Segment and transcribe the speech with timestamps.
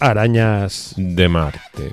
[0.00, 1.92] Arañas de Marte.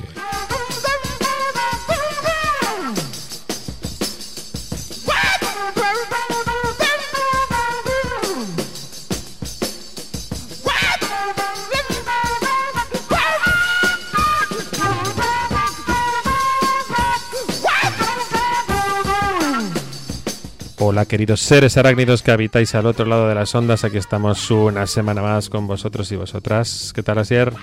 [20.79, 24.87] Hola queridos seres arácnidos que habitáis al otro lado de las ondas, aquí estamos una
[24.87, 26.93] semana más con vosotros y vosotras.
[26.95, 27.53] ¿Qué tal Asier?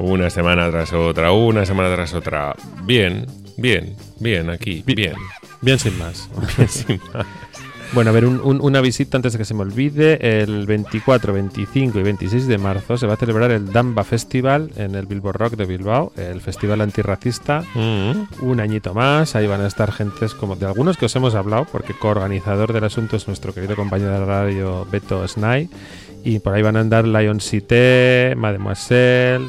[0.00, 2.54] Una semana tras otra, una semana tras otra.
[2.84, 5.14] Bien, bien, bien, aquí, bien.
[5.60, 6.28] Bien sin más.
[6.56, 7.26] Bien sin más.
[7.92, 10.40] Bueno, a ver, un- un- una visita antes de que se me olvide.
[10.42, 14.94] El 24, 25 y 26 de marzo se va a celebrar el Damba Festival en
[14.94, 17.64] el Bilbo Rock de Bilbao, el festival antirracista.
[17.74, 18.26] Mm.
[18.42, 21.66] Un añito más, ahí van a estar gentes como de algunos que os hemos hablado,
[21.70, 25.68] porque coorganizador del asunto es nuestro querido compañero de radio Beto Snai.
[26.22, 29.48] Y por ahí van a andar Lion Cité, Mademoiselle,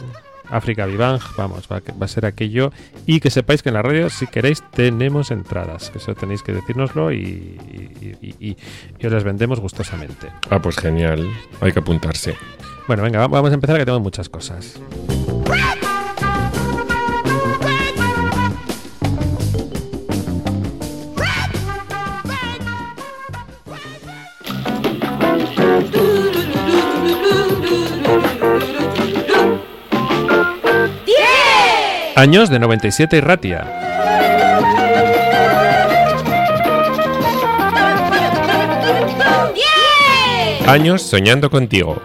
[0.51, 2.71] África Vivang, vamos, va, a- va a ser aquello.
[3.05, 6.53] Y que sepáis que en la radio, si queréis, tenemos entradas, que eso tenéis que
[6.53, 8.57] decírnoslo y, y, y- y-
[8.99, 10.27] y os las vendemos gustosamente.
[10.49, 11.27] Ah, pues genial.
[11.61, 12.35] Hay que apuntarse.
[12.87, 14.79] Bueno, venga, va- vamos a empezar que tengo muchas cosas.
[32.21, 33.61] Años de 97 y Ratia.
[40.67, 41.99] Años soñando contigo.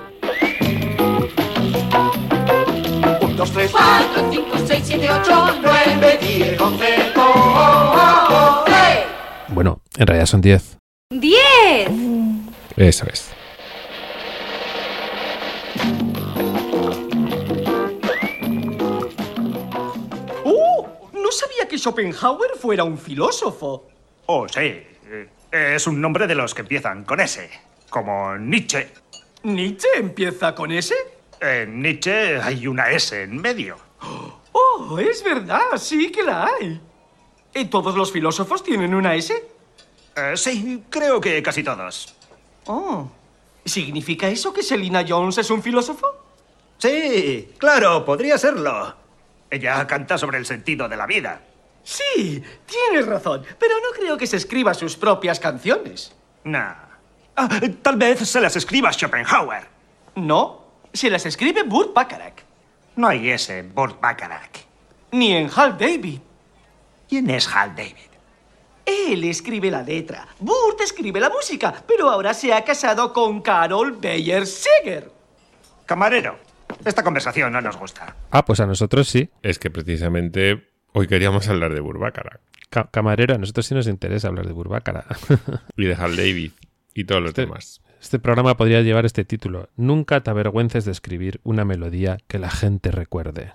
[3.21, 6.85] 1, 2, 3, 4, 5, 6, 7, 8, 9, 10, 11,
[7.17, 9.01] oh, oh, oh, hey.
[9.49, 10.79] Bueno, en realidad son 10.
[11.11, 11.91] 10.
[12.79, 13.36] Eso es.
[21.37, 23.89] Sabía que Schopenhauer fuera un filósofo.
[24.27, 24.61] Oh, sí.
[24.61, 27.49] Eh, Es un nombre de los que empiezan con S.
[27.89, 28.89] Como Nietzsche.
[29.45, 30.95] ¿Nietzsche empieza con ese?
[31.41, 33.77] En Nietzsche hay una S en medio.
[34.53, 36.81] Oh, es verdad, sí que la hay.
[37.55, 39.33] ¿Y todos los filósofos tienen una S?
[40.17, 42.15] Eh, sí, creo que casi todos.
[42.67, 43.09] Oh.
[43.65, 46.07] ¿Significa eso que Selina Jones es un filósofo?
[46.79, 48.95] Sí, claro, podría serlo.
[49.57, 51.41] Ella canta sobre el sentido de la vida.
[51.83, 56.13] Sí, tienes razón, pero no creo que se escriba sus propias canciones.
[56.45, 56.75] Nah.
[57.37, 57.49] Ah,
[57.83, 59.67] tal vez se las escriba Schopenhauer.
[60.17, 62.41] No, se las escribe Burt Bacharach,
[62.97, 64.59] No hay en Burt Bacharach.
[65.13, 66.21] ni en Hal David.
[67.09, 68.11] ¿Quién es Hal David?
[68.85, 73.93] Él escribe la letra, Burt escribe la música, pero ahora se ha casado con Carol
[73.93, 75.11] Bayer Seger.
[75.87, 76.39] Camarero,
[76.85, 78.17] esta conversación no nos gusta.
[78.31, 79.31] Ah, pues a nosotros sí.
[79.43, 82.41] Es que precisamente hoy queríamos hablar de Burbácara
[82.71, 85.05] Ca- camarero, a nosotros sí nos interesa hablar de Burbácara.
[85.77, 86.53] y de Hal David
[86.95, 87.81] y todos los Este- demás.
[88.01, 89.69] Este programa podría llevar este título.
[89.77, 93.53] Nunca te avergüences de escribir una melodía que la gente recuerde.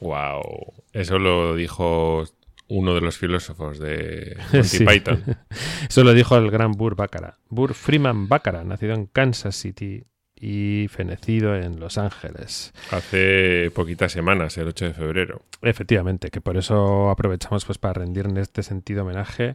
[0.00, 0.72] Wow.
[0.92, 2.24] Eso lo dijo
[2.68, 4.84] uno de los filósofos de Monty Sí.
[4.84, 5.22] Python.
[5.88, 7.36] Eso lo dijo el gran Burr Baccarat.
[7.48, 10.04] Burr Freeman Baccarat, nacido en Kansas City
[10.44, 12.72] y fenecido en Los Ángeles.
[12.90, 15.42] Hace poquitas semanas, el 8 de febrero.
[15.62, 19.54] Efectivamente, que por eso aprovechamos pues para rendir en este sentido homenaje.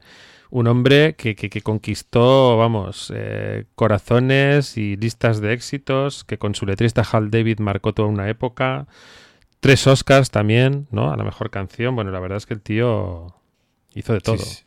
[0.49, 6.55] Un hombre que, que- que conquistó, vamos, eh, corazones y listas de éxitos, que con
[6.55, 8.87] su letrista Hal David marcó toda una época.
[9.59, 11.11] Tres Oscars también, ¿no?
[11.11, 11.95] A la mejor canción.
[11.95, 13.27] Bueno, la verdad es que el tío
[13.93, 14.37] hizo de todo.
[14.37, 14.63] Sí, sí.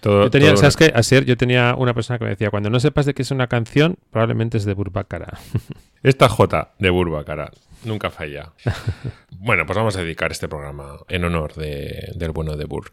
[0.00, 1.24] Todo, Yo tenía, todo- ¿sabes qué?
[1.26, 3.96] Yo tenía una persona que me decía, cuando no sepas de qué es una canción,
[4.10, 5.38] probablemente es de Burbácara.
[6.02, 7.50] Esta J de Burbácara
[7.84, 8.52] nunca falla.
[9.38, 12.92] bueno, pues vamos a dedicar este programa en honor de- del bueno de Burr.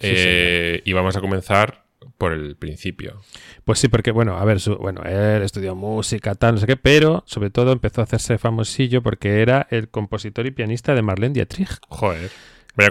[0.00, 1.84] Sí, Eh, y vamos a comenzar
[2.16, 3.20] por el principio.
[3.64, 6.76] Pues sí, porque, bueno, a ver, su- bueno, él estudió música, tal, no sé qué,
[6.76, 11.34] pero sobre todo empezó a hacerse famosillo porque era el compositor y pianista de Marlene
[11.34, 11.78] Dietrich.
[11.88, 12.30] Joder.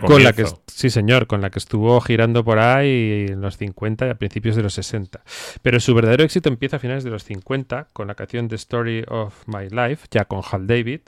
[0.06, 4.08] Con la que, sí, señor, con la que estuvo girando por ahí en los 50
[4.08, 5.24] y a principios de los 60.
[5.62, 9.06] Pero su verdadero éxito empieza a finales de los 50 con la canción The Story
[9.08, 11.02] of My Life, ya con Hal David,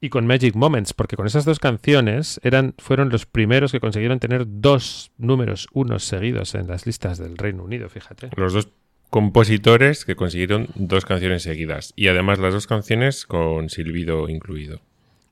[0.00, 4.20] y con Magic Moments, porque con esas dos canciones eran, fueron los primeros que consiguieron
[4.20, 8.28] tener dos números unos seguidos en las listas del Reino Unido, fíjate.
[8.36, 8.68] Los dos
[9.08, 11.94] compositores que consiguieron dos canciones seguidas.
[11.96, 14.82] Y además las dos canciones con silbido incluido.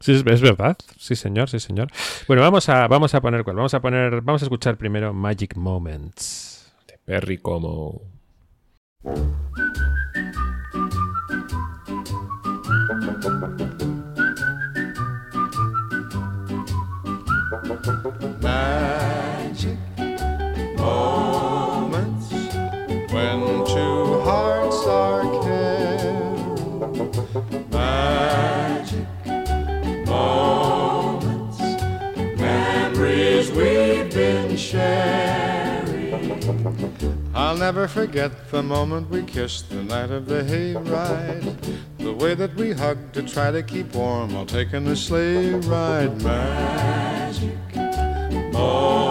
[0.07, 0.77] Es verdad.
[0.99, 1.89] Sí, señor, sí, señor.
[2.27, 3.57] Bueno, vamos a, vamos a poner cuál.
[3.57, 6.73] Vamos a poner, vamos a escuchar primero Magic Moments.
[6.87, 8.03] De Perry como...
[37.53, 41.55] I'll never forget the moment we kissed the night of the hayride.
[41.99, 46.23] The way that we hugged to try to keep warm while taking the sleigh ride.
[46.23, 47.77] Magic
[48.55, 49.02] moments,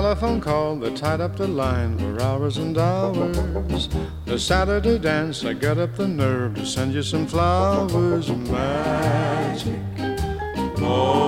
[0.00, 3.88] telephone call that tied up the line for hours and hours.
[4.26, 8.30] The Saturday dance, I got up the nerve to send you some flowers.
[8.30, 9.74] Magic
[10.78, 11.27] moments,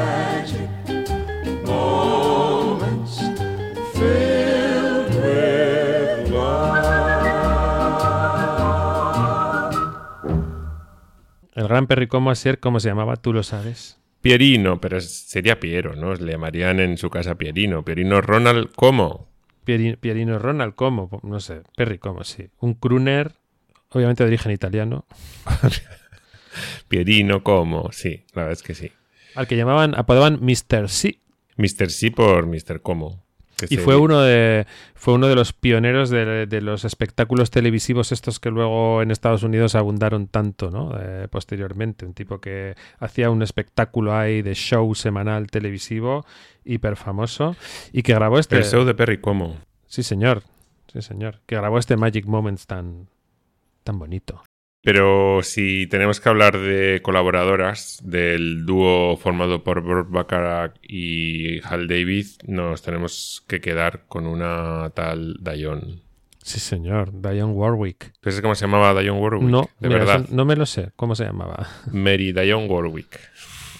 [11.71, 13.15] Gran Perricomo Asier, ¿cómo se llamaba?
[13.15, 13.97] ¿Tú lo sabes?
[14.21, 16.13] Pierino, pero sería Piero, ¿no?
[16.13, 17.83] Le llamarían en su casa Pierino.
[17.83, 19.27] Pierino Ronald, ¿cómo?
[19.65, 21.19] Pieri- Pierino Ronald, ¿cómo?
[21.23, 22.49] No sé, Perricomo, sí.
[22.59, 23.31] Un crooner,
[23.89, 25.05] obviamente de origen italiano,
[26.87, 27.89] Pierino, ¿cómo?
[27.91, 28.91] Sí, la verdad es que sí.
[29.35, 30.89] al que llamaban, apodaban Mr.
[30.89, 31.19] C.
[31.57, 31.89] Mr.
[31.89, 32.81] Sí por Mr.
[32.81, 33.23] ¿Cómo?
[33.67, 34.65] Que Y se- fue uno de
[34.95, 39.43] fue uno de los pioneros de, de los espectáculos televisivos estos que luego en Estados
[39.43, 40.91] Unidos abundaron tanto, ¿no?
[40.99, 46.25] Eh, posteriormente, un tipo que hacía un espectáculo ahí de show semanal televisivo
[46.65, 47.55] hiper famoso
[47.91, 49.57] y que grabó este El show de Perry, ¿cómo?
[49.87, 50.43] Sí, señor.
[50.91, 51.39] Sí, señor.
[51.45, 53.07] Que grabó este Magic Moments tan
[53.83, 54.43] tan bonito.
[54.83, 61.87] Pero si tenemos que hablar de colaboradoras del dúo formado por Burt Bacharach y Hal
[61.87, 66.01] David, nos tenemos que quedar con una tal Dion.
[66.43, 67.11] Sí, señor.
[67.13, 68.11] Diane Warwick.
[68.23, 69.43] ¿Sabes cómo se llamaba Dion Warwick?
[69.47, 70.25] No, de mira, verdad.
[70.31, 70.89] no me lo sé.
[70.95, 71.67] ¿Cómo se llamaba?
[71.91, 73.19] Mary Dion Warwick.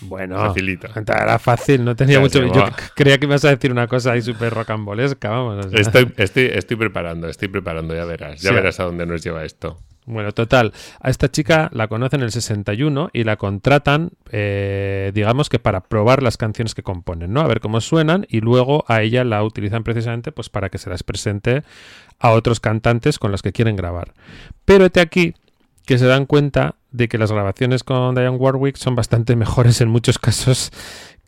[0.02, 0.88] Bueno, Facilito.
[0.96, 2.44] Era fácil, no tenía Ya mucho.
[2.46, 2.66] Yo
[2.96, 5.66] creía que ibas a decir una cosa ahí súper rocambolesca, vamos.
[5.66, 5.80] o sea.
[5.80, 8.42] Estoy, estoy, estoy preparando, estoy preparando, ya verás.
[8.42, 8.56] Ya Sí.
[8.56, 9.80] verás a dónde nos lleva esto.
[10.12, 10.74] Bueno, total.
[11.00, 15.80] A esta chica la conocen en el 61 y la contratan, eh, digamos que para
[15.80, 17.40] probar las canciones que componen, ¿no?
[17.40, 20.90] A ver cómo suenan y luego a ella la utilizan precisamente pues para que se
[20.90, 21.64] las presente
[22.20, 24.14] a otros cantantes con los que quieren grabar.
[24.66, 25.34] Pero este aquí
[25.86, 29.88] que se dan cuenta de que las grabaciones con Diane Warwick son bastante mejores en
[29.88, 30.72] muchos casos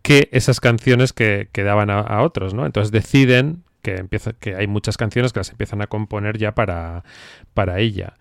[0.02, 2.66] que esas canciones que, daban a, a otros, ¿no?
[2.66, 7.06] Entonces deciden que, empieza, que hay muchas canciones que las empiezan a componer ya para,
[7.54, 8.16] para ella.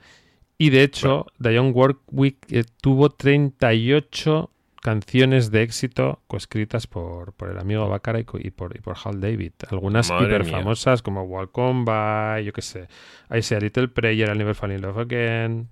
[0.63, 4.49] Y de hecho, Diane Warwick eh, tuvo 38
[4.81, 9.55] canciones de éxito coescritas por, por el amigo Baccara y, por, y por Hal David.
[9.71, 12.87] Algunas hiper famosas como Welcome By, yo qué sé,
[13.29, 15.69] I Say a Little Prayer, I'll Never Fall in Love Again.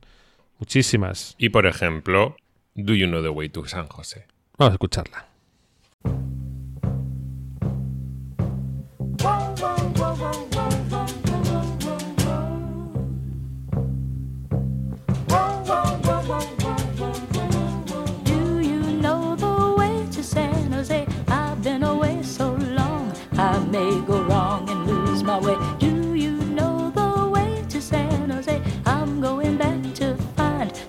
[0.59, 1.37] Muchísimas.
[1.39, 2.35] Y por ejemplo,
[2.75, 4.27] Do You Know the Way to San José?
[4.59, 5.29] Vamos a escucharla.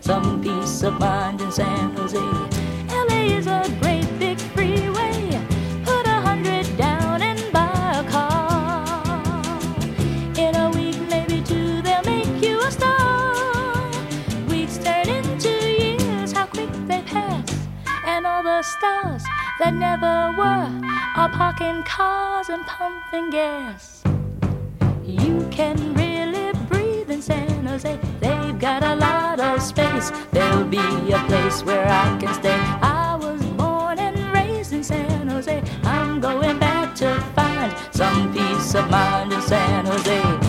[0.01, 2.17] some peace of mind in San Jose.
[2.17, 5.39] LA is a great big freeway.
[5.85, 9.59] Put a hundred down and buy a car.
[10.37, 13.91] In a week, maybe two, they'll make you a star.
[14.49, 17.67] Weeks turn into years, how quick they pass.
[18.05, 19.23] And all the stars
[19.59, 20.71] that never were
[21.15, 24.03] are parking cars and pumping gas.
[25.05, 28.10] You can really breathe in San Jose.
[28.61, 30.11] Got a lot of space.
[30.31, 32.59] There'll be a place where I can stay.
[32.83, 35.63] I was born and raised in San Jose.
[35.83, 40.40] I'm going back to find some peace of mind in San Jose.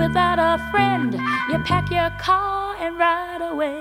[0.00, 1.12] Without a friend.
[1.50, 3.76] You pack your car and ride away.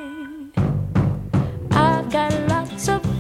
[1.72, 3.19] I've got lots of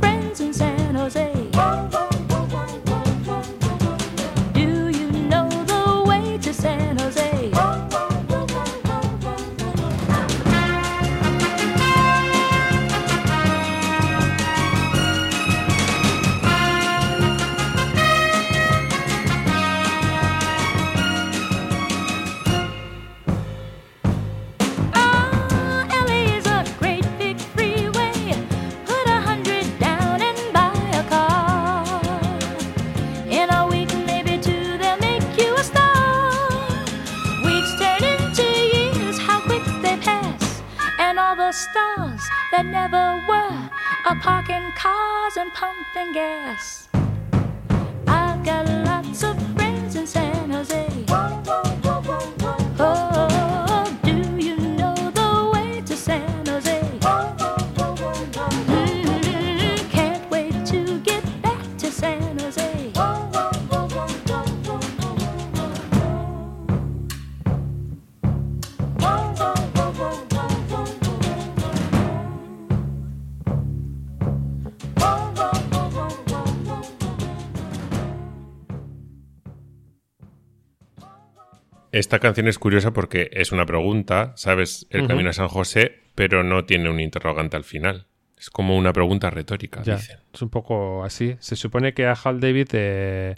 [82.10, 84.88] Esta canción es curiosa porque es una pregunta, ¿sabes?
[84.90, 88.08] El camino a San José, pero no tiene un interrogante al final.
[88.36, 90.18] Es como una pregunta retórica, Ya, dicen.
[90.34, 91.36] es un poco así.
[91.40, 93.36] Se supone que a Hal David eh,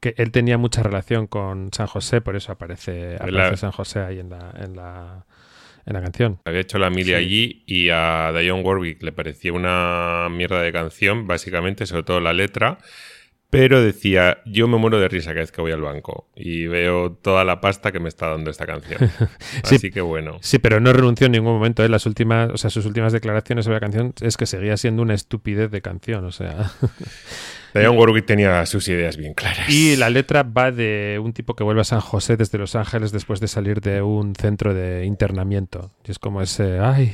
[0.00, 4.00] que él tenía mucha relación con San José, por eso aparece, aparece La- San José
[4.00, 5.24] ahí en la, en la,
[5.86, 6.40] en la canción.
[6.44, 7.14] Había hecho la mili Sí.
[7.14, 12.34] allí y a Dionne Warwick le parecía una mierda de canción, básicamente, sobre todo la
[12.34, 12.76] letra.
[13.50, 17.12] Pero decía, yo me muero de risa cada vez que voy al banco y veo
[17.12, 19.10] toda la pasta que me está dando esta canción.
[19.64, 19.76] Sí.
[19.76, 20.38] Así que bueno.
[20.40, 21.84] Sí, pero no renunció en ningún momento.
[21.84, 21.88] ¿eh?
[21.88, 25.14] Las últimas, o sea, sus últimas declaraciones sobre la canción es que seguía siendo una
[25.14, 26.24] estupidez de canción.
[26.24, 26.70] O sea,
[27.74, 29.68] Dionne Warwick tenía sus ideas bien claras.
[29.68, 33.12] y la letra va de un tipo que vuelve a San José desde Los Ángeles
[33.12, 35.90] después de salir de un centro de internamiento.
[36.06, 37.12] Y es como ese, ay,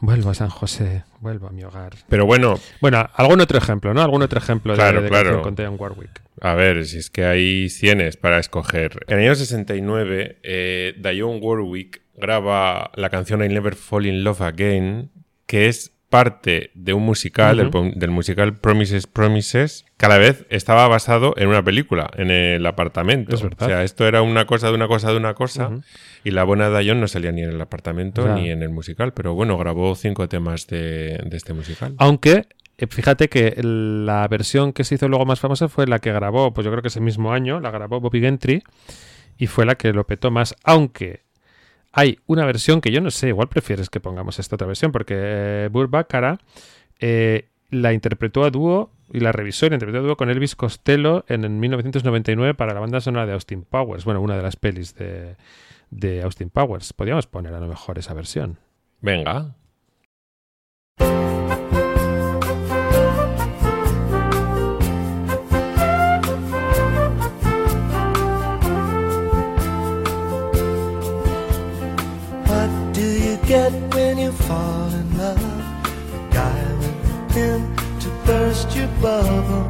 [0.00, 1.94] vuelvo a San José, vuelvo a mi hogar.
[2.08, 4.02] Pero bueno, Bueno, algún otro ejemplo, ¿no?
[4.02, 5.24] Algún otro ejemplo de- Claro, de, claro.
[5.24, 6.22] canción con Dionne Warwick.
[6.42, 8.92] A ver, si es que hay cienes para escoger.
[9.08, 14.42] En el año 69, eh, Dionne Warwick graba la canción I Never Fall in Love
[14.42, 15.10] Again,
[15.46, 20.86] que es parte de un musical, del, musical Promises, Promises, que a la vez estaba
[20.86, 23.34] basado en una película, en el apartamento.
[23.34, 23.66] Es verdad.
[23.66, 25.70] O sea, esto era una cosa de una cosa de una cosa,
[26.22, 29.34] y la buena Dionne no salía ni en el apartamento ni en el musical, pero
[29.34, 31.94] bueno, grabó cinco temas de, de este musical.
[31.98, 32.46] Aunque,
[32.78, 36.54] eh, fíjate que la versión que se hizo luego más famosa fue la que grabó,
[36.54, 38.62] pues yo creo que ese mismo año, la grabó Bobby Gentry
[39.36, 40.54] y fue la que lo petó más.
[40.62, 41.25] Aunque
[41.96, 45.14] hay una versión que yo no sé, igual prefieres que pongamos esta otra versión, porque
[45.16, 46.40] eh, Burt Bacharach,
[47.00, 50.56] eh, la interpretó a dúo y la revisó y la interpretó a dúo con Elvis
[50.56, 54.04] Costello en, en 1999 para la banda sonora de Austin Powers.
[54.04, 55.36] Bueno, una de las pelis de,
[55.90, 56.92] de Austin Powers.
[56.92, 58.58] Podríamos poner a lo mejor esa versión.
[59.00, 59.54] Venga.
[74.46, 75.42] Fall in love?
[76.14, 77.60] A guy with a pen
[78.02, 79.66] to burst your bubble.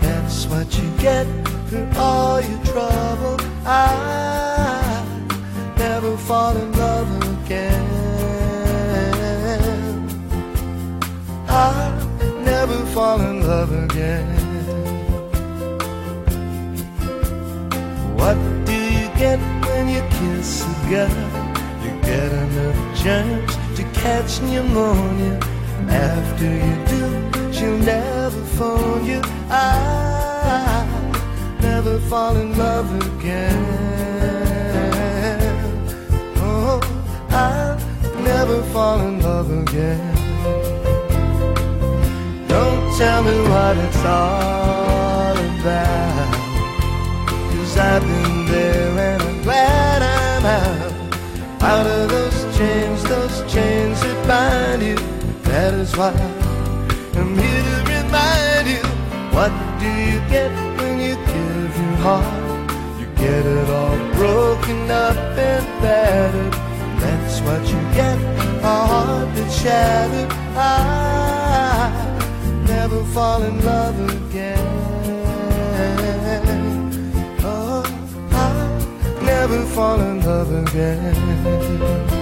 [0.00, 1.26] That's what you get
[1.68, 3.36] for all your trouble.
[3.66, 5.04] I
[5.76, 7.10] never fall in love
[7.44, 7.86] again.
[11.48, 11.72] I
[12.44, 14.28] never fall in love again.
[18.20, 21.16] What do you get when you kiss a girl?
[21.84, 25.38] You get enough germs to catch pneumonia.
[25.88, 27.02] After you do,
[27.52, 29.20] she'll never phone you.
[29.50, 30.86] I
[31.60, 33.60] never fall in love again.
[36.36, 36.80] Oh,
[37.30, 37.78] I'll
[38.22, 40.14] never fall in love again.
[42.48, 46.32] Don't tell me what it's all about.
[47.50, 50.90] Cause I've been there and I'm glad I'm out.
[51.62, 53.29] Out of those chains, those
[55.50, 56.12] That is why
[57.18, 58.84] I'm here to remind you.
[59.34, 62.70] What do you get when you give your heart?
[63.00, 66.52] You get it all broken up and battered.
[67.02, 68.16] That's what you get,
[68.62, 70.30] a heart that's shattered.
[70.54, 71.90] I
[72.68, 74.66] never fall in love again.
[77.42, 77.82] Oh,
[78.30, 82.19] I never fall in love again.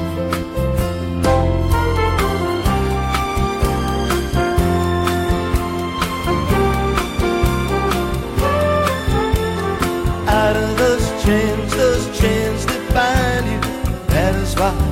[10.38, 13.61] Out of those chains, those chains that bind you.
[14.14, 14.88] That is why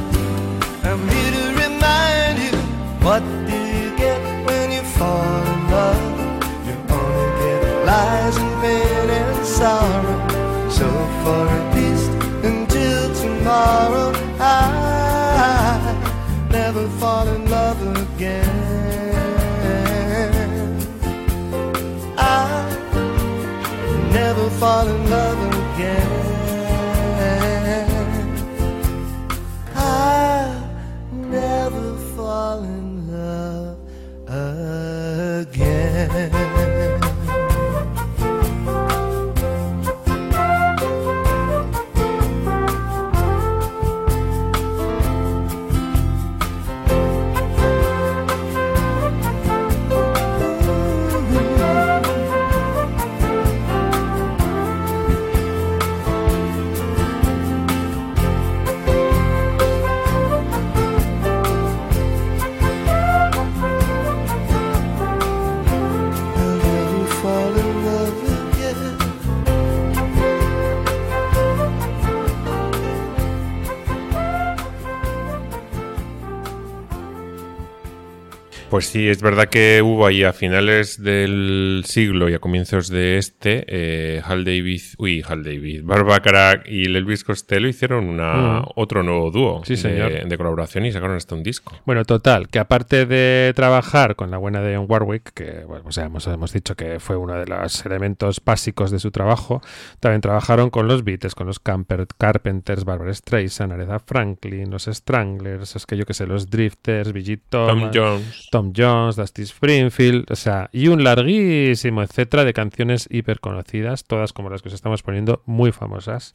[78.76, 83.19] Pues sí, es verdad que hubo ahí a finales del siglo y a comienzos de
[83.19, 88.65] este, eh, Hal Davis, uy, Hal Davis, Barbara y Elvis Costello hicieron una, Mm.
[88.76, 90.28] otro nuevo dúo Sí, de- señor.
[90.28, 91.75] De, colaboración y sacaron hasta un disco.
[91.87, 96.04] Bueno, total, que aparte de trabajar con la buena de Warwick, que bueno, pues ya
[96.04, 99.61] hemos, hemos dicho que fue uno de los elementos básicos de su trabajo,
[99.99, 105.75] también trabajaron con los Beatles, con los Camper, Carpenters, Barbara Streisand, Aretha Franklin, los Stranglers,
[105.75, 108.49] es que yo que sé, los Drifters, Brigitte Tom Jones.
[108.52, 114.33] Tom Jones, Dusty Springfield, o sea, y un larguísimo etcétera de canciones hiper conocidas, todas
[114.33, 116.35] como las que os estamos poniendo, muy famosas.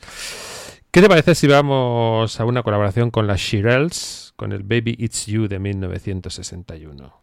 [0.92, 5.26] ¿Qué te parece si vamos a una colaboración con las Shirelles, con el Baby It's
[5.26, 7.14] You de 1961?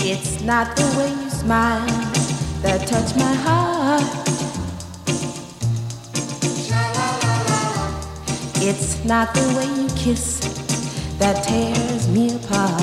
[0.00, 2.07] It's not the way you smile
[2.62, 4.02] that touch my heart.
[8.60, 10.40] It's not the way you kiss
[11.18, 12.78] that tears me apart.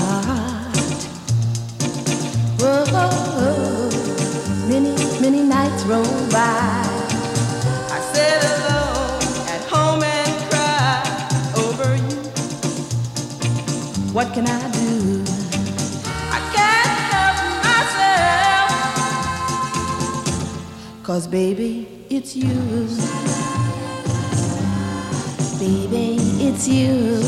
[2.59, 3.89] Whoa,
[4.69, 6.81] many, many nights roll by.
[7.91, 9.21] I sit alone
[9.53, 11.03] at home and cry
[11.63, 12.21] over you.
[14.13, 14.74] What can I do?
[21.05, 22.49] Cause baby, it's you.
[25.59, 27.21] Baby, it's you.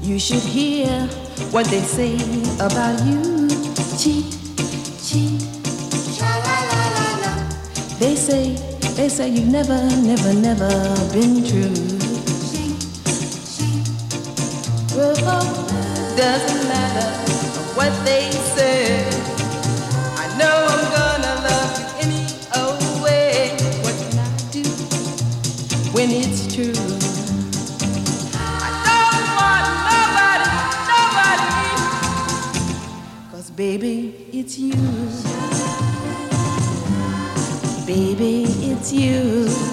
[0.00, 0.88] You should hear
[1.50, 2.14] what they say
[2.56, 3.50] about you.
[3.98, 4.32] Cheat,
[5.04, 5.42] cheat.
[6.16, 6.82] Sha la la
[7.20, 7.32] la.
[7.98, 8.54] They say,
[8.96, 10.70] they say you've never, never, never
[11.12, 11.76] been true.
[14.96, 15.14] Well,
[16.16, 17.19] doesn't matter
[17.80, 19.08] what they say.
[20.22, 22.24] I know I'm gonna love you any
[22.60, 23.56] old way.
[23.84, 24.64] What can I do
[25.96, 26.76] when it's true?
[28.36, 30.50] I don't want nobody,
[30.92, 31.50] nobody.
[33.32, 33.94] Cause baby,
[34.30, 34.76] it's you.
[37.86, 39.69] Baby, it's you.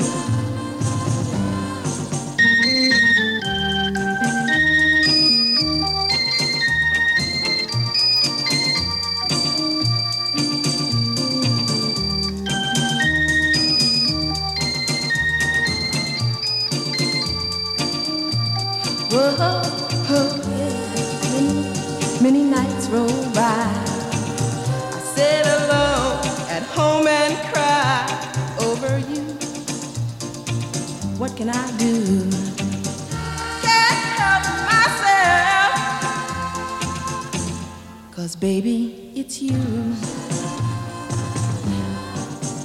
[31.17, 32.29] What can I do?
[33.63, 35.73] Can't help myself.
[38.15, 39.57] Cause baby, it's you.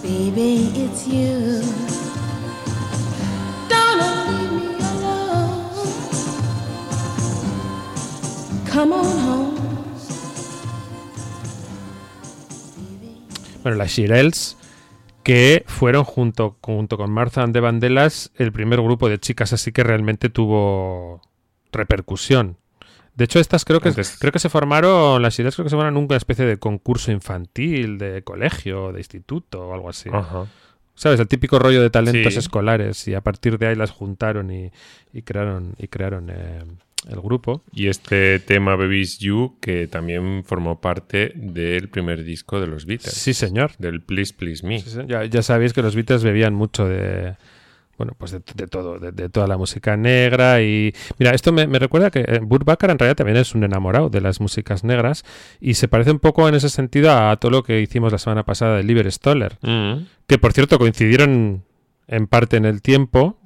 [0.03, 1.63] Baby, it's you.
[3.71, 5.71] Don't leave me alone.
[8.67, 9.59] Come on home.
[13.63, 14.57] Bueno, las Shirelles,
[15.23, 19.73] que fueron junto, junto con Martha and the Vandellas el primer grupo de chicas así
[19.73, 21.21] que realmente tuvo
[21.73, 22.57] repercusión.
[23.15, 25.99] De hecho, estas creo que creo que se formaron, las Shirelles creo que se formaron
[25.99, 30.09] en una especie de concurso infantil, de colegio, de instituto o algo así.
[30.13, 30.47] Ajá.
[30.95, 31.21] ¿Sabes?
[31.21, 32.39] El típico rollo de talentos Sí.
[32.39, 34.71] escolares y a partir de ahí las juntaron y,
[35.13, 36.63] y crearon, y crearon eh,
[37.09, 37.63] el grupo.
[37.73, 43.13] Y este tema Baby's You, que también formó parte del primer disco de los Beatles.
[43.15, 43.73] Sí, señor.
[43.79, 44.81] Del Please Please Me.
[44.81, 47.35] Sí, Ya, ya sabéis que los Beatles bebían mucho de.
[47.99, 50.93] Bueno, pues de, de todo, de, de toda la música negra y...
[51.19, 54.09] Mira, esto me, me recuerda que eh, Burt Bacharach en realidad también es un enamorado
[54.09, 55.25] de las músicas negras
[55.61, 58.45] y se parece un poco en ese sentido a todo lo que hicimos la semana
[58.45, 60.07] pasada de Liber Stoller, Mm.
[60.27, 61.65] que por cierto coincidieron
[62.09, 63.39] en parte en el tiempo.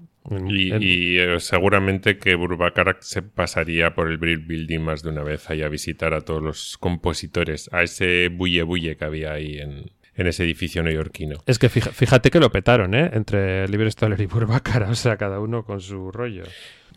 [0.49, 5.49] Y, eh, seguramente que Burbacarak se pasaría por el Brick Building más de una vez
[5.51, 9.91] ahí a visitar a todos los compositores, a ese bulle bulle que había ahí en,
[10.15, 11.37] en ese edificio neoyorquino.
[11.47, 13.11] Es que fíjate que lo petaron, ¿eh?
[13.13, 16.45] Entre Liber Stoller y Burt Bacharach, o sea, cada uno con su rollo.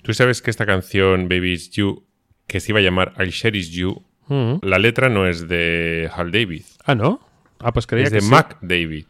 [0.01, 2.05] Tú sabes que esta canción Baby's You,
[2.47, 4.59] que se iba a llamar I Cherish You, Mm.
[4.61, 7.19] la letra no es de Hal David, Ah, ¿no?
[7.57, 8.29] Ah, pues creía es que de sí.
[8.29, 9.05] Mac David.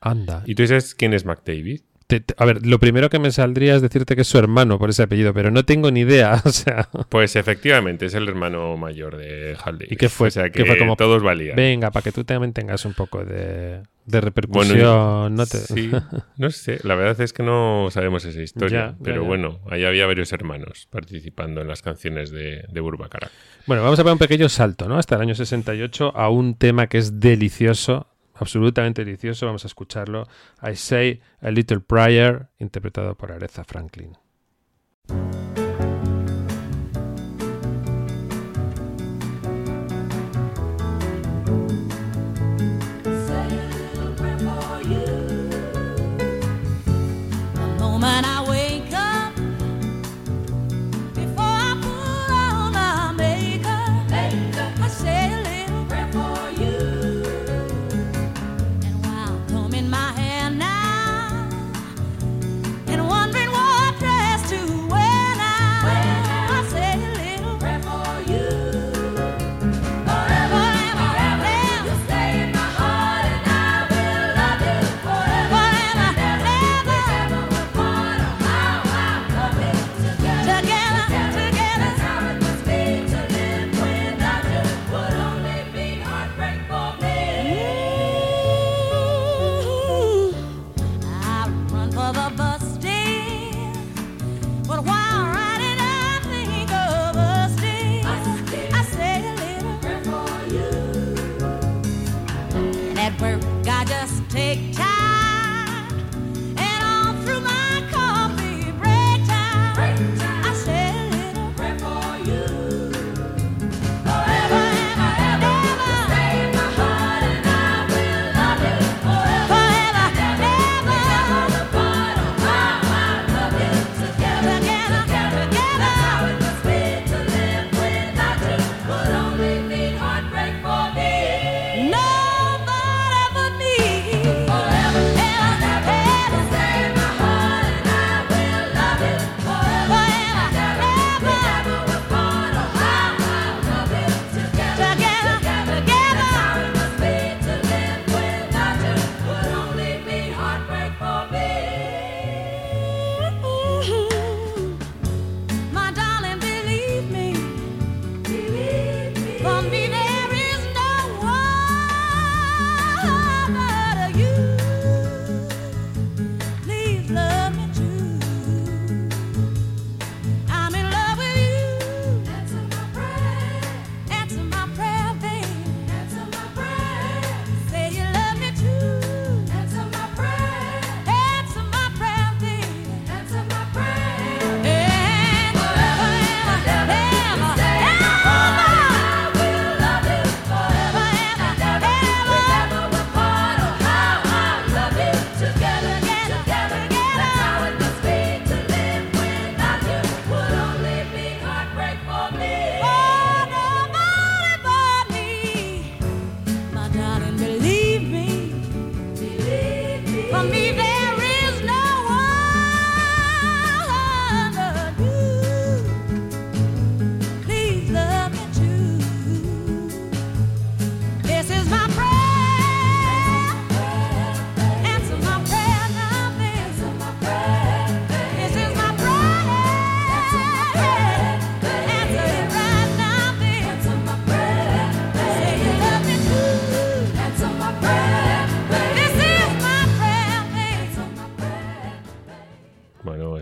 [0.00, 0.42] Anda.
[0.46, 1.82] ¿Y tú sabes quién es Mac David?
[2.06, 4.78] Te- te- a ver, lo primero que me saldría es decirte que es su hermano
[4.78, 6.40] por ese apellido, pero no tengo ni idea.
[6.44, 9.78] O sea, Pues efectivamente, es el hermano mayor de Hal.
[9.88, 10.28] ¿y qué fue?
[10.28, 11.56] O sea ¿Qué que fue como, todos valían.
[11.56, 14.76] Venga, para que tú también tengas un poco de, de repercusión.
[14.78, 15.56] Bueno, no te...
[15.58, 15.90] sí,
[16.36, 19.28] no sé, la verdad es que no sabemos esa historia, Ya, pero ya.
[19.28, 23.30] bueno, ahí había varios hermanos participando en las canciones de, de Burbacarak.
[23.66, 24.98] Bueno, vamos a ver un pequeño salto, ¿no?
[24.98, 28.08] Hasta el año 68 a un tema que es delicioso,
[28.44, 29.46] absolutamente delicioso.
[29.46, 30.28] Vamos a escucharlo.
[30.62, 34.16] I Say a Little Prayer, interpretado por Aretha Franklin.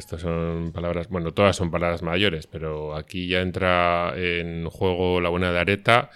[0.03, 5.29] Estas son palabras, bueno, todas son palabras mayores, pero aquí ya entra en juego la
[5.29, 6.11] buena de Areta,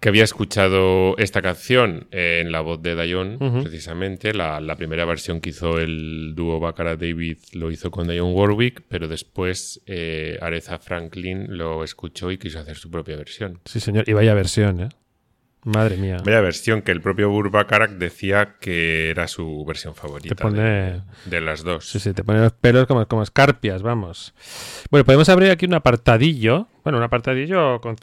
[0.00, 2.94] que había escuchado esta canción en la voz de
[3.38, 3.62] Ujú.
[3.62, 4.32] precisamente.
[4.32, 8.82] La, la primera versión que hizo el dúo Baccarat David lo hizo con Dion Warwick,
[8.88, 13.60] pero después eh, Aretha Franklin lo escuchó y quiso hacer su propia versión.
[13.66, 14.08] Sí, señor.
[14.08, 14.88] Y vaya versión, ¿eh?
[15.64, 16.16] Madre mía.
[16.24, 20.62] Vaya versión que el propio Burt Bacharach decía que era su versión favorita Te pone-
[20.62, 21.86] de, de las dos.
[21.88, 24.34] Sí, sí, te pone los pelos como, como escarpias, vamos.
[24.90, 26.66] Bueno, podemos abrir aquí un apartadillo.
[26.82, 27.96] Bueno, un apartadillo con-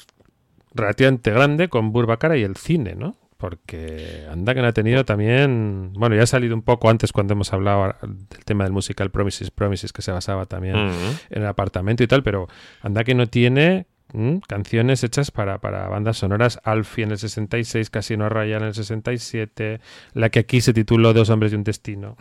[0.75, 3.15] relativamente grande con Burbacara y el cine, ¿no?
[3.37, 5.93] Porque anda que no ha tenido también.
[5.93, 9.51] Bueno, ya ha salido un poco antes cuando hemos hablado del tema del musical Promises,
[9.51, 10.95] Promises, que se basaba también Ujú.
[11.29, 12.47] en el apartamento y tal, pero
[12.81, 13.85] anda que no tiene
[14.17, 16.60] mm, canciones hechas para, para bandas sonoras.
[16.63, 19.80] Alfie en el 66, Casino Royale en el 67,
[20.13, 22.17] la que aquí se tituló Dos hombres y un destino.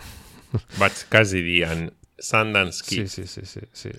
[0.78, 3.06] Butch Cassidy and Sundance Kid.
[3.06, 3.90] Sí, sí, sí, sí, sí.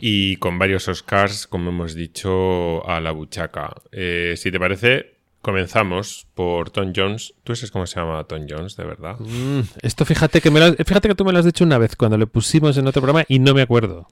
[0.00, 3.74] Y con varios Oscars, como hemos dicho, a la buchaca.
[3.90, 7.34] Eh, si te parece, comenzamos por Tom Jones.
[7.42, 9.18] ¿Tú sabes cómo se llama Tom Jones, de verdad?
[9.18, 11.96] Mm, esto fíjate que me lo, fíjate que tú me lo has dicho una vez
[11.96, 14.06] cuando lo pusimos en otro programa y no me acuerdo.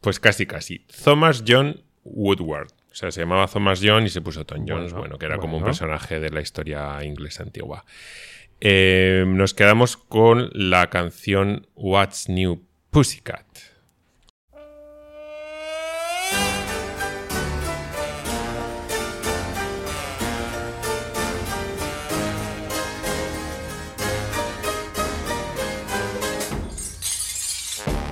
[0.00, 0.80] Pues casi, casi.
[1.04, 2.68] Thomas John Woodward.
[2.90, 5.38] O sea, se llamaba Thomas John y se puso Tom Jones, Bueno, bueno, que era
[5.38, 7.84] como un personaje de la historia inglesa antigua.
[8.60, 13.44] Eh, nos quedamos con la canción What's New Pussycat.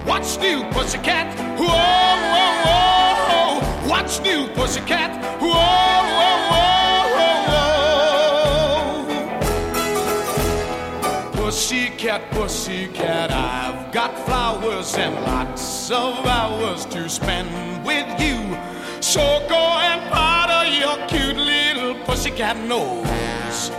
[0.04, 1.26] What's new, pussycat?
[1.58, 2.71] Whoa, whoa, whoa.
[4.12, 5.10] What's new, pussycat?
[5.40, 5.48] Whoa,
[6.18, 7.32] whoa, whoa,
[11.32, 11.32] whoa.
[11.32, 17.48] Pussycat, pussycat, I've got flowers and lots of hours to spend
[17.86, 18.54] with you.
[19.00, 23.70] So go and powder your cute little pussycat nose.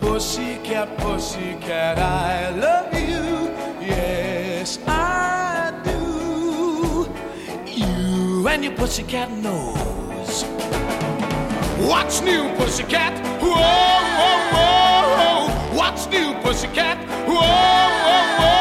[0.00, 3.52] Pussycat, pussycat, I love you.
[3.80, 5.33] Yes, I
[8.48, 10.44] and your pussycat nose.
[11.88, 13.12] What's new, pussycat?
[13.40, 13.54] Whoa,
[14.20, 15.76] whoa, whoa.
[15.76, 16.98] What's new, pussycat?
[17.26, 17.40] Whoa,
[18.04, 18.58] whoa, whoa,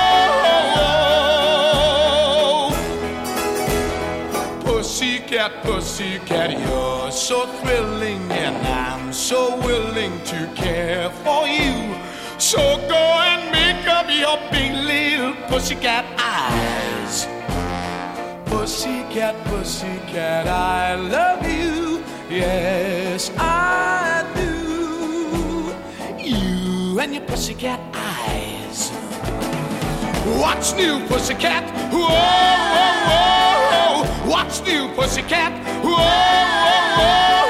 [4.32, 4.80] whoa.
[4.80, 11.96] Pussycat, pussycat, you're so thrilling, and I'm so willing to care for you.
[12.40, 17.33] So go and make up your big little pussycat eyes.
[18.64, 22.02] Pussycat, pussycat, I love you.
[22.30, 25.76] Yes, I do.
[26.24, 28.90] You and your pussycat eyes.
[30.40, 31.70] What's new, pussycat?
[31.92, 32.08] Whoa,
[32.80, 34.32] whoa, whoa.
[34.32, 35.52] What's new, pussycat?
[35.84, 35.98] Whoa,
[37.00, 37.44] whoa,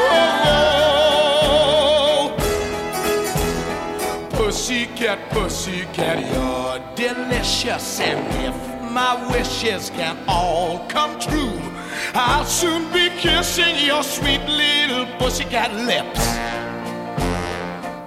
[4.31, 4.45] whoa.
[4.47, 7.99] Pussycat, pussycat, you're delicious.
[7.99, 11.59] And if my wishes can all come true,
[12.13, 16.21] I'll soon be kissing your sweet little pussycat lips.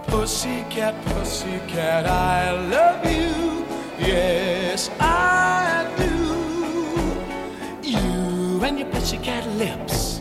[0.07, 3.67] Pussycat, pussycat, I love you.
[3.99, 6.15] Yes, I do.
[7.83, 10.21] You and your pussycat lips.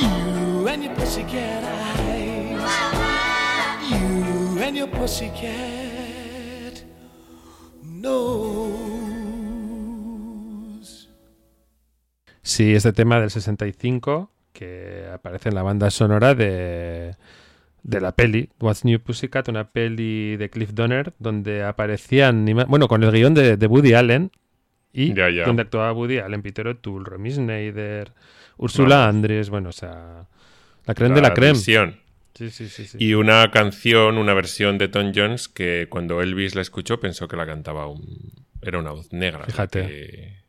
[0.00, 2.60] You and your pussycat eyes.
[3.90, 6.84] You and your pussycat
[7.82, 8.29] nose.
[12.50, 17.14] Sí, este tema del 65 que aparece en la banda sonora de,
[17.84, 23.04] de la peli What's New Pussycat, una peli de Cliff Donner donde aparecían, bueno, con
[23.04, 24.32] el guion de, de Woody Allen
[24.92, 25.44] y Ya, ya.
[25.46, 28.12] donde actuaba Woody Allen, Peter O'Toole, Romy Schneider,
[28.56, 29.14] Ursula Vamos.
[29.14, 30.26] Andrés, bueno, o sea,
[30.86, 31.54] la creme de la creme.
[31.54, 32.96] Sí, sí, sí.
[32.98, 37.36] Y una canción, una versión de Tom Jones que cuando Elvis la escuchó pensó que
[37.36, 38.32] la cantaba un...
[38.62, 39.44] Era una voz negra.
[39.46, 39.86] Fíjate.
[39.86, 40.39] que-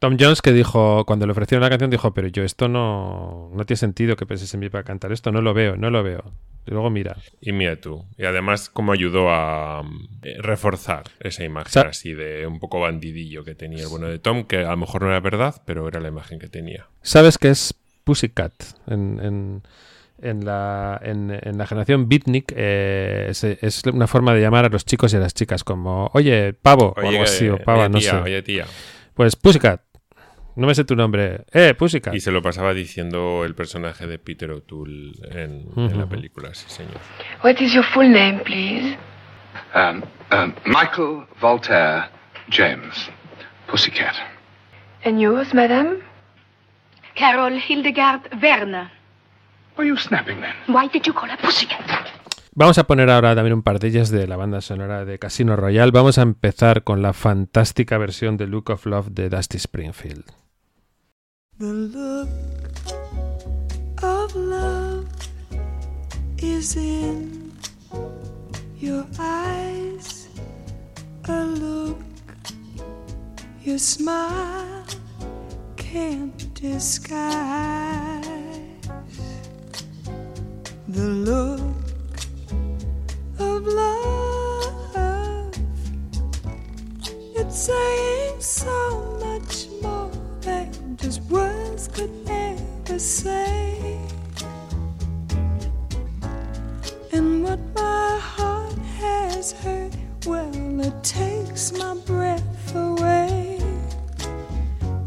[0.00, 3.64] Tom Jones que dijo, cuando le ofrecieron la canción, dijo, pero yo esto no, no
[3.66, 6.24] tiene sentido que penses en mí para cantar esto, no lo veo, no lo veo.
[6.66, 8.04] Y luego mira, Y mira tú.
[8.16, 9.82] Y además cómo ayudó a
[10.22, 14.18] eh, reforzar esa imagen Sa- así de un poco bandidillo que tenía el bueno de
[14.18, 16.86] Tom, que a lo mejor no era verdad, pero era la imagen que tenía.
[17.02, 18.54] ¿Sabes qué es Pussycat?
[18.86, 19.62] En, en,
[20.22, 24.68] en la, en, en la generación beatnik eh, es, es una forma de llamar a
[24.70, 27.80] los chicos y a las chicas, como, oye, pavo, o algo así, o eh, pava,
[27.84, 28.16] oye, no tía, sé.
[28.16, 28.66] Oye, tía.
[29.14, 29.82] Pues Pussycat,
[30.60, 31.44] no me sé tu nombre.
[31.52, 32.14] Eh, Pussycat.
[32.14, 36.66] Y se lo pasaba diciendo el personaje de Peter O'Toole en, en la película, sí,
[36.68, 36.98] señor.
[37.42, 38.98] What is your full name, please?
[39.74, 42.10] Um, um, Michael Voltaire
[42.50, 43.10] James.
[43.66, 44.14] Pussycat.
[45.04, 45.98] And yours, madame?
[47.14, 48.90] Carol Hildegard Werner.
[49.76, 50.52] Why are you snapping then?
[50.66, 51.80] Why did you call her Pussycat?
[52.54, 55.56] Vamos a poner ahora también un par de ellas de la banda sonora de Casino
[55.56, 55.92] Royale.
[55.92, 60.24] Vamos a empezar con la fantástica versión de Look of Love de Dusty Springfield.
[61.60, 62.28] The look
[64.02, 65.06] of love
[66.38, 67.52] is in
[68.78, 70.28] your eyes.
[71.28, 71.98] A look
[73.62, 74.86] your smile
[75.76, 78.24] can't disguise.
[80.88, 81.60] The look
[83.38, 85.52] of love.
[87.36, 91.49] It's saying so much more than just words
[91.88, 93.98] could ever say.
[97.12, 99.94] And what my heart has heard,
[100.26, 103.60] well, it takes my breath away.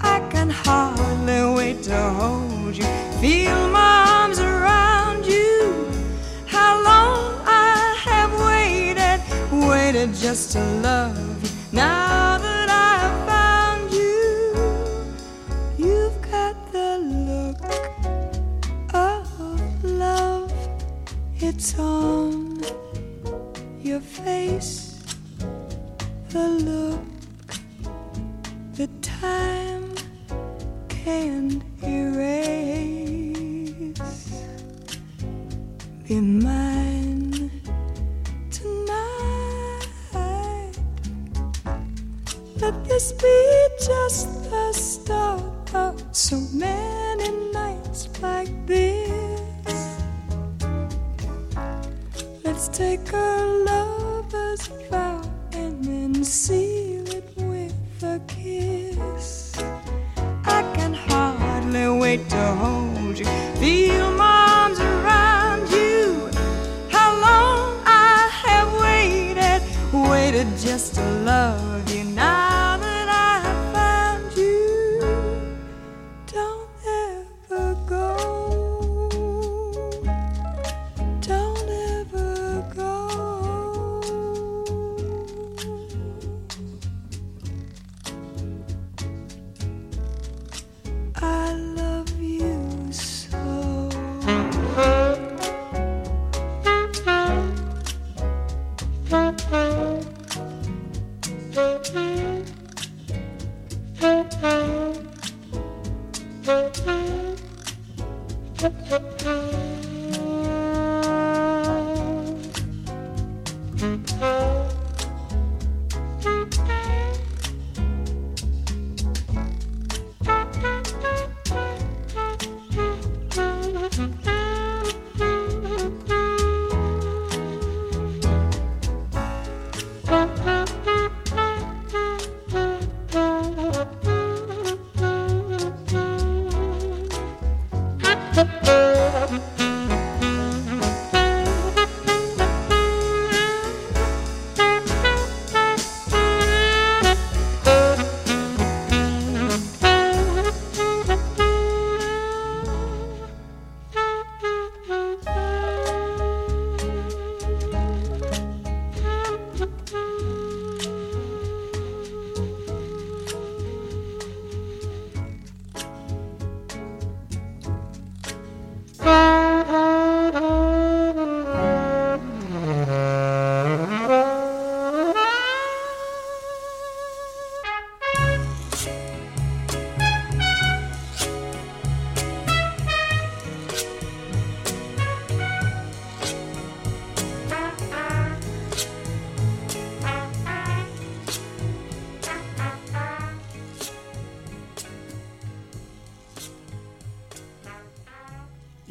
[0.02, 2.86] I can hardly wait to hold you,
[3.22, 5.88] feel my arms around you.
[6.48, 9.20] How long I have waited,
[9.70, 11.23] waited just to love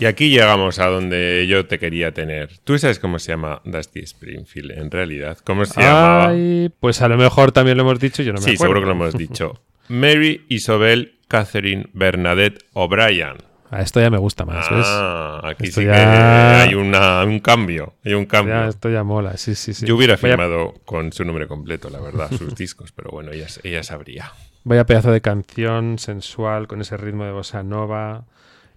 [0.03, 2.59] Y aquí llegamos a donde yo te quería tener.
[2.64, 5.38] ¿Tú sabes cómo se llama Dusty Springfield en realidad?
[5.44, 6.30] ¿Cómo se llamaba?
[6.30, 8.64] Ay, pues a lo mejor también lo hemos dicho, yo no me sí, acuerdo.
[8.74, 9.62] seguro que lo hemos dicho.
[9.88, 13.36] Mary Isobel Catherine Bernadette O'Brien.
[13.70, 14.84] A esto ya me gusta más, ¿ves?
[14.86, 17.94] Ah, aquí Esto sí ya- que hay una- un cambio.
[18.05, 18.55] Hay un cambio.
[18.55, 19.86] Ya, esto ya mola, sí, sí, sí.
[19.86, 23.84] Yo hubiera firmado con su nombre completo, la verdad, sus discos, pero bueno, ella, ella
[23.84, 24.32] sabría.
[24.64, 28.24] Vaya pedazo de canción sensual con ese ritmo de bossa nova.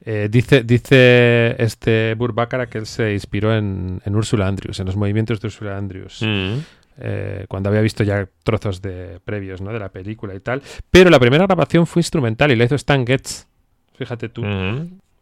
[0.08, 4.86] Eh, dice, dice este Burt Bacharach que él se inspiró en, en Ursula Andrews, en
[4.86, 6.22] los movimientos de Ursula Andrews.
[6.22, 6.60] Mm.
[7.00, 9.74] eh, cuando había visto ya trozos de previos ¿no?
[9.74, 10.62] de la película y tal.
[10.92, 13.48] Pero la primera grabación fue instrumental y la hizo Stan Getz.
[13.98, 14.44] Fíjate tú.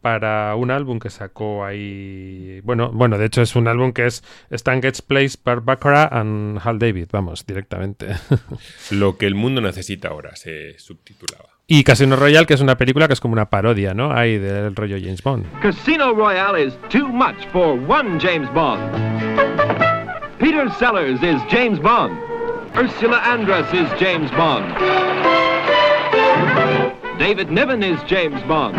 [0.02, 2.60] Para un álbum que sacó ahí.
[2.66, 6.78] Bueno, bueno, de hecho es un álbum que es Stan Getz Plays Barbara and Hal
[6.78, 8.08] David, vamos, directamente.
[8.92, 11.53] Lo que el mundo necesita ahora, se subtitulaba.
[11.68, 14.12] Y Casino Royale, que es una película que es como una parodia, ¿no?
[14.12, 15.46] Ahí del rollo James Bond.
[15.62, 18.82] Casino Royale is too much for one James Bond.
[20.40, 22.18] Peter Sellers is James Bond.
[22.76, 24.74] Ursula Andress is James Bond.
[27.18, 28.76] David Niven is James Bond.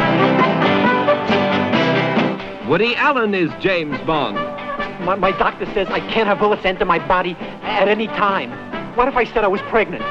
[2.69, 4.37] Woody Allen is James Bond.
[5.05, 8.51] My, my doctor says I can't have bullets enter my body at any time.
[8.97, 10.03] What if I said I was pregnant?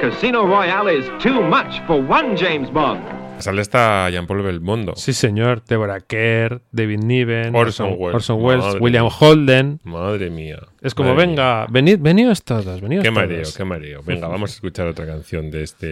[0.00, 3.02] Casino Royale is too much for one James Bond.
[3.40, 4.94] Sale hasta Jean-Paul Belmondo.
[4.96, 5.64] Sí, señor.
[5.64, 8.14] Deborah Kerr, David Niven, Orson Welles.
[8.14, 9.12] Orson Welles, Madre William mía.
[9.18, 9.80] Holden.
[9.84, 10.58] Madre mía.
[10.82, 13.22] Es como, Madre venga, venid, veníos todos, veníos Qué todos.
[13.28, 14.02] mareo, qué mareo.
[14.04, 15.86] Venga, vamos a escuchar otra canción de este,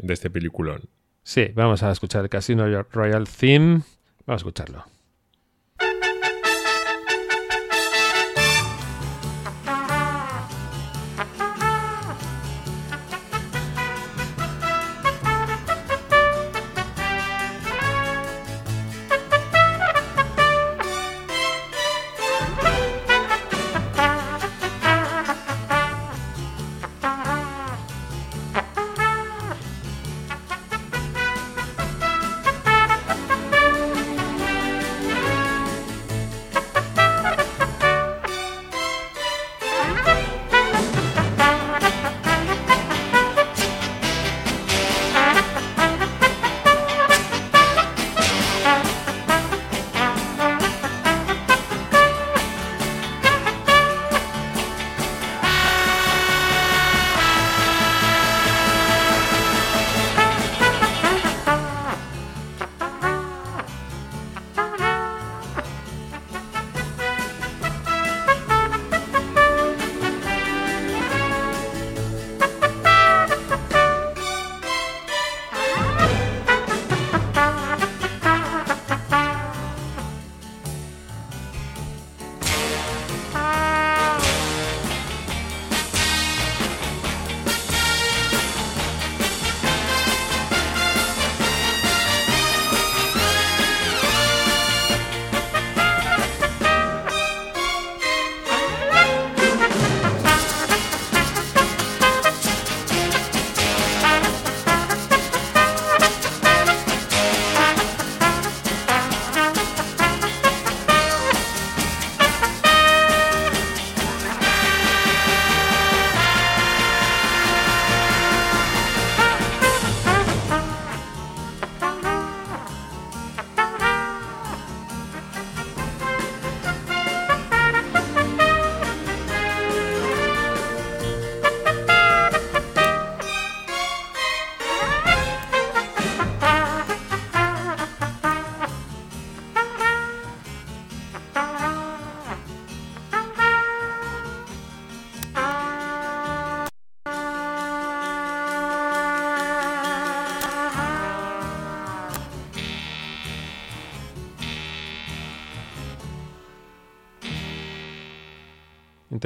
[0.00, 0.82] de este peliculón.
[1.22, 3.82] Sí, vamos a escuchar el Casino Royale Theme.
[4.26, 4.84] Vamos a escucharlo.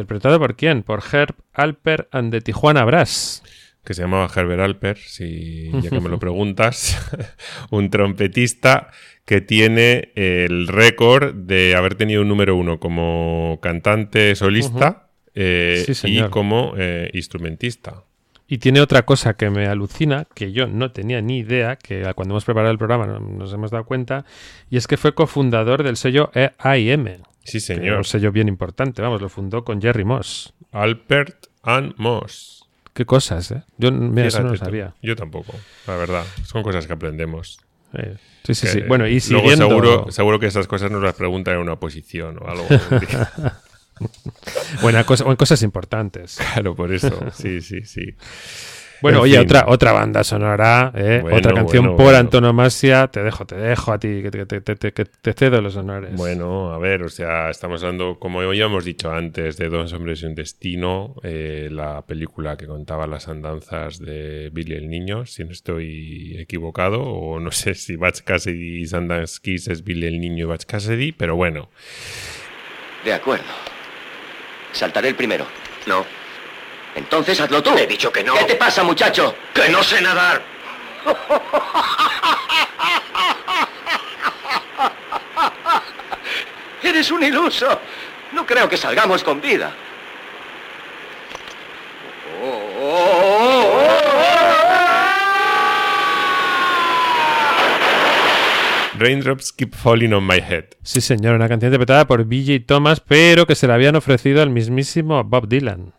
[0.04, 0.82] ¿Interpretado por quién?
[0.82, 3.42] Por Herb Alper and the Tijuana Brass.
[3.82, 6.98] Que se llamaba Herbert Alper, si ya que me lo preguntas.
[7.70, 8.90] un trompetista
[9.24, 16.18] que tiene el récord de haber tenido un número uno como cantante solista eh, Sí,
[16.18, 18.02] y como eh, instrumentista.
[18.46, 22.34] Y tiene otra cosa que me alucina, que yo no tenía ni idea, que cuando
[22.34, 24.26] hemos preparado el programa no- nos hemos dado cuenta,
[24.68, 27.22] y es que fue cofundador del sello E AIM.
[27.44, 27.98] Sí, señor.
[27.98, 30.54] Un sello bien importante, vamos, lo fundó con Jerry Moss.
[30.72, 32.68] Albert and Moss.
[32.92, 33.62] Qué cosas, ¿eh?
[33.76, 34.94] Yo mira, eso no lo sabía.
[35.02, 35.52] Yo tampoco,
[35.86, 36.24] la verdad.
[36.44, 37.58] Son cosas que aprendemos.
[37.92, 38.80] Eh, sí, sí, Que sí.
[38.82, 39.68] Bueno, y luego siguiendo...
[39.68, 42.66] seguro, seguro que esas cosas nos las preguntan en una oposición o algo.
[44.82, 46.36] Buena cosa, o en cosas importantes.
[46.36, 47.30] Claro, por eso.
[47.32, 48.02] Sí, sí, sí.
[49.04, 49.42] Bueno, En oye, fin.
[49.42, 51.18] otra, otra banda sonora, ¿eh?
[51.20, 52.18] Bueno, otra canción bueno, por bueno.
[52.20, 53.06] antonomasia.
[53.08, 56.16] Te dejo, te dejo a ti, que te, te cedo los honores.
[56.16, 60.22] Bueno, a ver, o sea, estamos hablando, como ya hemos dicho antes, de Dos hombres
[60.22, 65.44] y un destino, eh, la película que contaba las andanzas de Billy el Niño, si
[65.44, 70.18] no estoy equivocado, o no sé si Batch Cassidy y Sundance Kiss es Billy el
[70.18, 71.68] Niño y Batch Cassidy, pero bueno.
[73.04, 73.44] De acuerdo.
[74.72, 75.44] Saltaré el primero.
[75.86, 76.06] No.
[76.94, 77.76] Entonces hazlo tú.
[77.76, 78.34] He dicho que no.
[78.34, 79.34] ¿Qué te pasa, muchacho?
[79.52, 80.42] Que no sé nadar.
[86.82, 87.80] Eres un iluso.
[88.32, 89.74] No creo que salgamos con vida.
[98.96, 100.66] Raindrops Keep Falling on My Head.
[100.82, 104.50] Sí, señor, una canción interpretada por BJ Thomas, pero que se la habían ofrecido al
[104.50, 105.92] mismísimo Bob Dylan.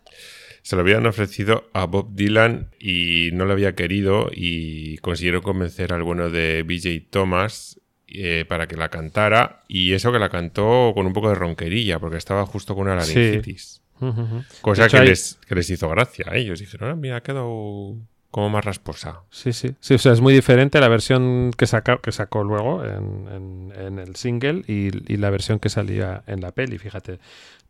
[0.66, 5.92] Se lo habían ofrecido a Bob Dylan y no lo había querido y consiguieron convencer
[5.92, 10.90] al bueno de BJ Thomas eh, para que la cantara y eso que la cantó
[10.92, 13.80] con un poco de ronquerilla porque estaba justo con una laringitis.
[14.00, 14.42] Ujú.
[14.60, 16.58] Cosa hecho, que, hay- les, que les hizo gracia a ellos.
[16.58, 17.94] Dijeron, ah, mira, ha quedado
[18.32, 19.20] como más rasposa.
[19.30, 19.72] Sí, sí.
[19.78, 23.72] Sí, o sea, es muy diferente la versión que, saca, que sacó luego en, en-
[23.80, 27.20] en el single y, y la versión que salía en la peli, fíjate.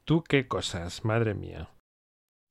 [0.06, 1.68] Tú qué cosas, madre mía.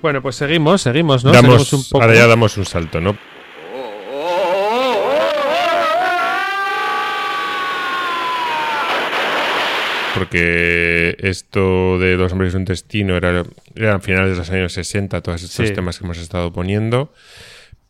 [0.00, 1.32] Bueno, pues seguimos, seguimos, ¿no?
[1.32, 2.02] Damos- Seguimos un poco.
[2.04, 3.16] Ahora ya damos un salto, ¿no?
[10.14, 13.44] Porque esto de Dos hombres y un destino era,
[13.76, 15.74] eran finales de los años 60, todos estos Sí.
[15.74, 17.12] temas que hemos estado poniendo.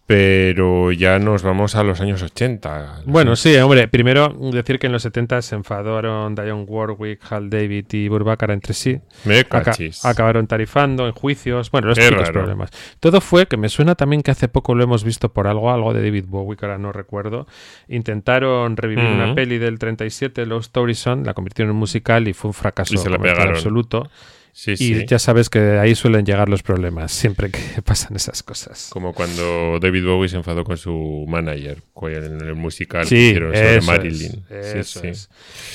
[0.09, 3.03] Pero ya nos vamos a los años 80.
[3.05, 7.85] Bueno, sí, hombre, primero decir que en los 70 se enfadaron Dionne Warwick, Hal David
[7.93, 8.99] y Burbacara entre sí.
[9.27, 12.71] Me Aca- acabaron tarifando en juicios, bueno, los típicos problemas.
[13.01, 15.93] Todo fue que me suena también que hace poco lo hemos visto por algo, algo
[15.93, 17.47] de David Bowie, que ahora no recuerdo.
[17.87, 22.55] Intentaron revivir una peli del 37, Lost Horizon, la convirtieron en musical y fue un
[22.55, 23.57] fracaso Y se la comercial pegaron.
[23.57, 24.11] absoluto.
[24.53, 25.07] Sí, y sí.
[25.07, 28.89] ya sabes que ahí suelen llegar los problemas, siempre que pasan esas cosas.
[28.91, 33.53] Como cuando David Bowie se enfadó con su manager en el musical que Sí, hicieron
[33.55, 34.45] sobre eso Marilyn.
[34.51, 35.07] es, Sí, eso sí.
[35.09, 35.29] es.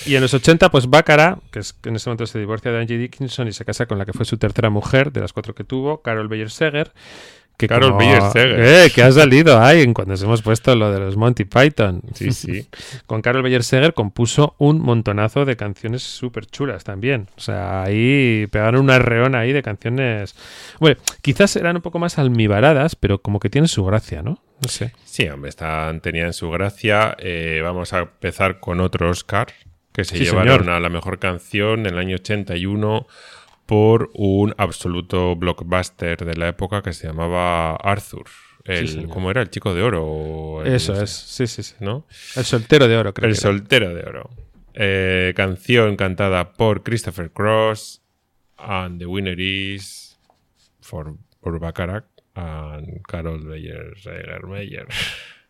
[0.06, 2.98] Y en los 80, pues Bácara, que, es, en ese momento se divorcia de Angie
[2.98, 5.64] Dickinson y se casa con la que fue su tercera mujer, de las cuatro que
[5.64, 6.92] tuvo, Carol Beyer Seger,
[7.58, 8.32] Que Carol como-.
[8.36, 12.02] Eh, que ha salido ahí cuando nos hemos puesto lo de los Monty Python.
[12.14, 12.68] Sí, sí.
[13.06, 17.28] Con Carol Bayer Seger compuso un montonazo de canciones súper chulas también.
[17.38, 20.36] O sea, ahí pegaron una reona ahí de canciones.
[20.80, 24.40] Bueno, quizás eran un poco más almibaradas, pero como que tienen su gracia, ¿no?
[24.62, 24.94] No sé.
[25.06, 27.16] Sí, hombre, están, tenían su gracia.
[27.20, 29.48] Eh, vamos a empezar con otro Oscar
[29.92, 30.70] que se Sí, llevaron señor.
[30.72, 33.06] a la mejor canción en el año 81
[33.66, 38.26] por un absoluto blockbuster de la época que se llamaba Arthur.
[38.66, 39.10] El, señor.
[39.10, 39.42] ¿Cómo era?
[39.42, 40.64] El chico de oro.
[40.66, 41.76] el- Eso no es, sí, sí, sí.
[41.80, 42.06] ¿No?
[42.36, 43.28] El soltero de oro, creo.
[43.30, 44.30] El que soltero de oro.
[44.74, 48.02] Eh, canción cantada por Christopher Cross.
[48.58, 50.18] And the winner is
[50.82, 52.06] for, por Bacharach
[52.36, 53.94] and Carol Beyer
[54.48, 54.88] Meyer.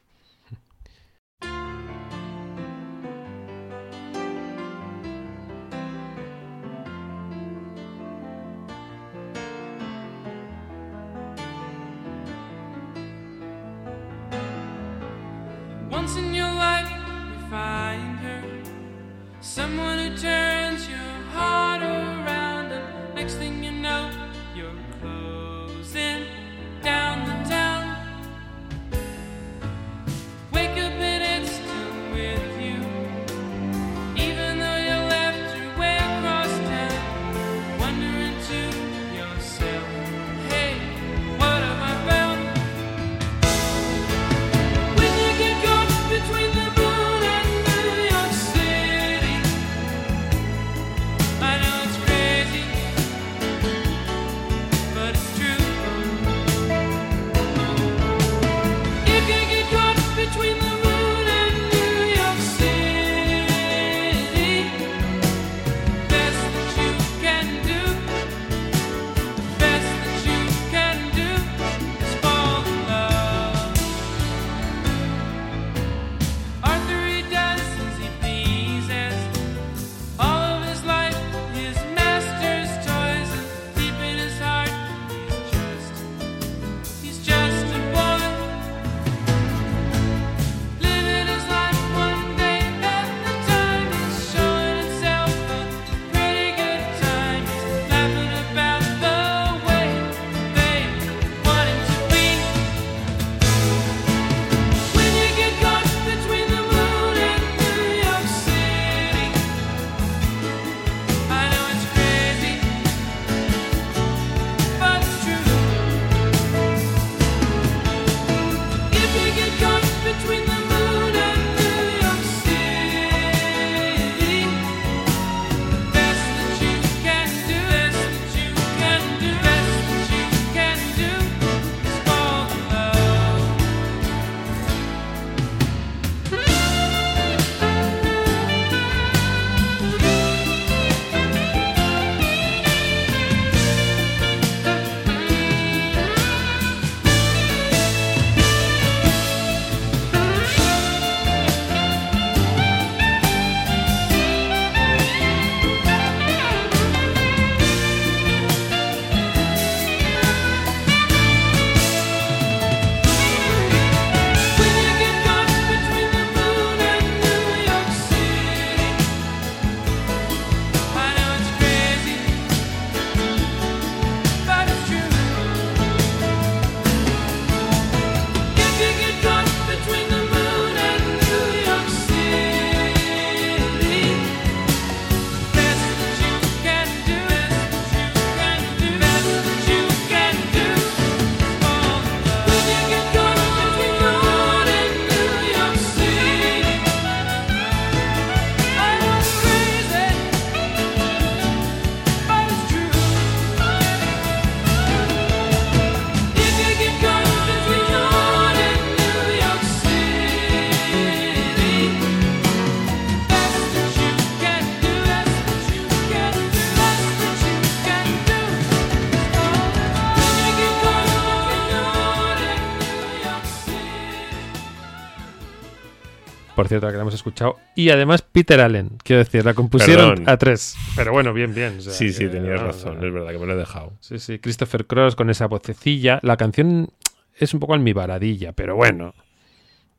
[226.56, 227.58] Por cierto, la que la hemos escuchado.
[227.76, 230.30] Y además Peter Allen, quiero decir, la compusieron Perdón.
[230.30, 230.76] a tres.
[230.96, 231.78] Pero bueno, bien, bien.
[231.80, 233.00] o sea, Sí, sí, tenías no, razón.
[233.00, 233.08] no.
[233.08, 233.94] Es verdad que me lo he dejado.
[234.02, 236.20] Sí, sí, Christopher Cross con esa vocecilla.
[236.22, 236.90] La canción
[237.36, 239.16] es un poco almibaradilla, pero bueno.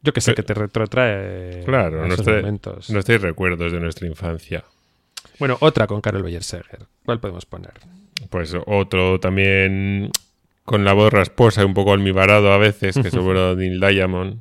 [0.02, 2.90] Yo que sé, que te retrotrae Claro, a esos nuestra- momentos.
[2.90, 4.62] nuestros recuerdos de nuestra infancia.
[5.38, 6.80] Bueno, otra con Carol Beyer Seger.
[7.04, 7.72] ¿Cuál podemos poner?
[8.30, 10.10] Pues otro también
[10.64, 13.68] con la voz rasposa y un poco almibarado a veces, que es el bueno de
[13.68, 14.40] Neil Diamond,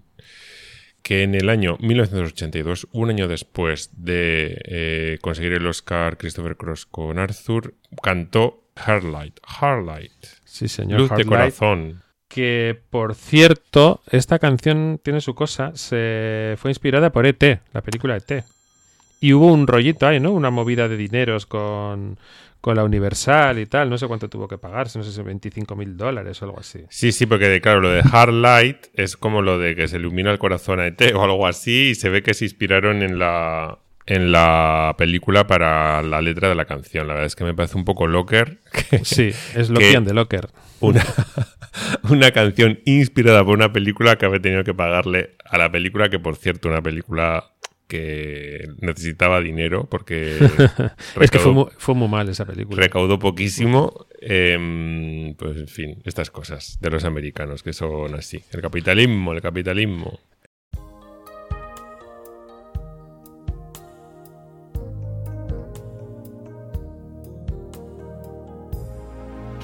[1.03, 6.85] que en el año 1982, un año después de eh, conseguir el Oscar Christopher Cross
[6.85, 9.39] con Arthur, cantó Heartlight.
[9.45, 10.11] Heartlight.
[10.45, 11.01] Sí, señor.
[11.01, 12.03] Luz de corazón.
[12.29, 15.73] Que, por cierto, esta canción tiene su cosa.
[15.75, 18.43] Se fue inspirada por E.T., la película E.T.
[19.19, 20.31] Y hubo un rollito ahí, ¿no?
[20.31, 22.17] Una movida de dineros con,
[22.63, 23.89] con la Universal y tal.
[23.89, 26.79] No sé cuánto tuvo que pagarse, no sé si 25 mil dólares o algo así.
[26.89, 30.39] Sí, sí, porque claro, lo de Heartlight es como lo de que se ilumina el
[30.39, 34.31] corazón a ET o algo así, y se ve que se inspiraron en la, en
[34.31, 37.05] la película para la letra de la canción.
[37.09, 38.59] La verdad es que me parece un poco locker.
[38.89, 40.47] que- Sí, es que Lockian de Locker.
[40.79, 41.03] Una,
[42.09, 46.19] una canción inspirada por una película que había tenido que pagarle a la película, que
[46.19, 47.49] por cierto, una película
[47.87, 50.37] que necesitaba dinero porque
[51.19, 52.81] es que fue recaudó- muy, fue muy mal esa película.
[52.81, 54.05] recaudó poquísimo.
[54.21, 58.43] em, pues en fin, estas cosas de los americanos que son así.
[58.51, 60.19] El capitalismo, el capitalismo.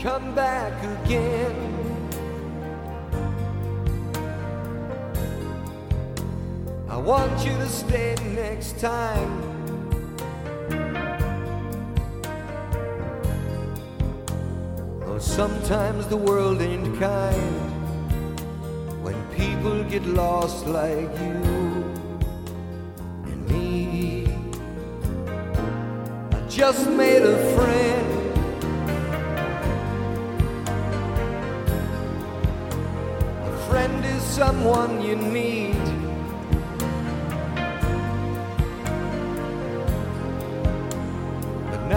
[0.02, 1.69] come back again.
[7.00, 9.32] Want you to stay next time.
[15.06, 17.70] Oh, sometimes the world ain't kind
[19.02, 21.42] when people get lost like you
[23.30, 24.28] and me.
[26.34, 28.08] I just made a friend.
[33.46, 35.69] A friend is someone you need.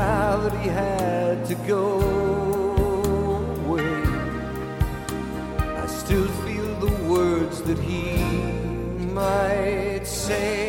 [0.02, 2.00] But that he had to go
[3.66, 4.02] away,
[5.82, 8.16] I still feel the words that he
[9.20, 10.61] might say.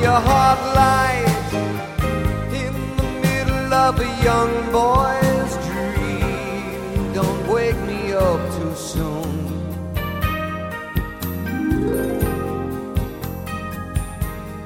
[0.00, 1.48] Your heart light
[2.52, 7.12] in the middle of a young boy's dream.
[7.12, 9.32] Don't wake me up too soon.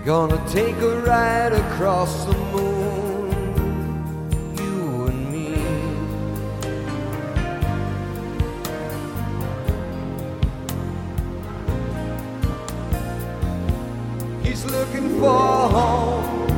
[0.04, 2.39] Gonna take a ride across the
[15.20, 16.48] for home.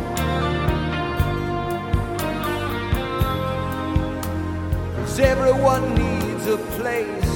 [4.94, 7.34] Cause everyone needs a place.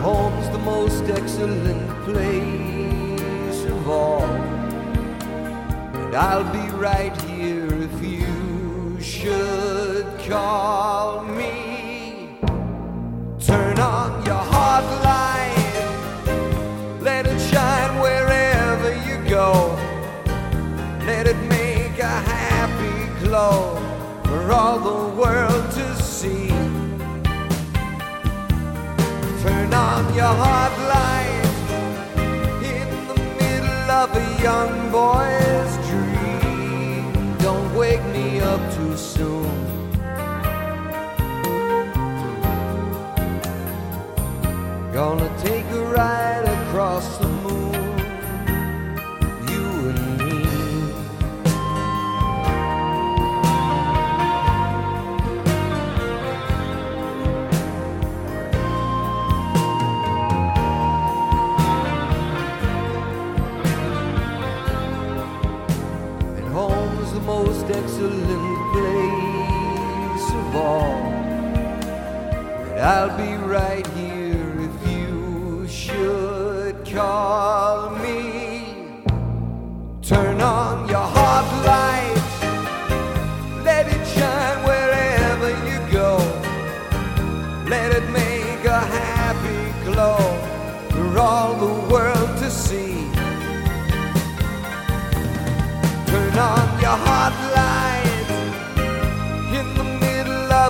[0.00, 4.22] Home's the most excellent place of all.
[6.02, 11.39] And I'll be right here if you should call me.
[24.60, 26.48] All the world to see.
[29.42, 31.44] Turn on your heart light
[32.72, 37.04] in the middle of a young boy's dream.
[37.46, 39.50] Don't wake me up too soon.
[44.92, 45.29] Gonna
[68.72, 71.02] place of all.
[72.64, 73.89] But I'll be right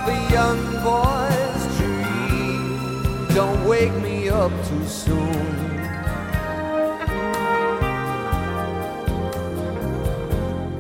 [0.01, 3.27] of a young boy's dream.
[3.35, 5.47] Don't wake me up too soon.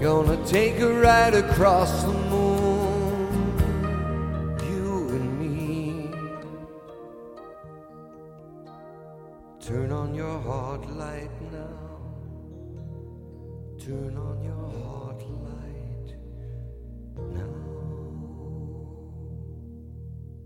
[0.00, 3.28] Gonna take a ride across the moon.
[4.70, 6.10] You and me.
[9.60, 12.00] Turn on your heart light now.
[13.78, 15.60] Turn on your heart light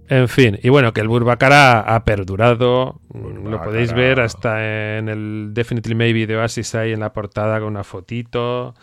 [0.09, 3.00] En fin, y bueno, que el Burbacara ha perdurado.
[3.12, 7.68] Lo podéis ver hasta en el Definitely Maybe de Oasis ahí en la portada con
[7.68, 8.74] una fotito.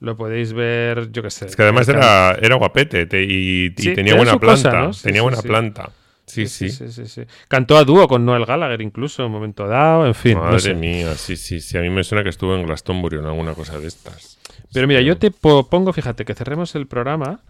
[0.00, 1.46] Lo podéis ver, yo qué sé.
[1.46, 4.70] Es que además era, era guapete te- y, tenía buena planta.
[4.70, 4.92] cosa, ¿no?
[4.92, 5.90] Sí, tenía sí, buena planta.
[6.26, 6.70] Sí, sí.
[6.70, 7.22] sí, sí, sí.
[7.48, 10.34] Cantó a dúo con Noel Gallagher incluso en un momento dado, en fin.
[10.34, 10.74] no Madre sé.
[10.74, 11.78] mía, sí, sí, sí.
[11.78, 14.38] A mí me suena que estuvo en Glastonbury o en alguna cosa de estas.
[14.72, 17.40] Pero mira, yo te po- pongo, fíjate, que cerremos el programa